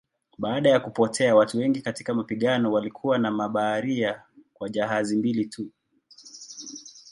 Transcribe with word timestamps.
Baada 0.37 0.69
ya 0.69 0.79
kupotea 0.79 1.35
watu 1.35 1.57
wengi 1.57 1.81
katika 1.81 2.13
mapigano 2.13 2.71
walikuwa 2.71 3.17
na 3.17 3.31
mabaharia 3.31 4.21
kwa 4.53 4.69
jahazi 4.69 5.17
mbili 5.17 5.45
tu. 5.45 5.71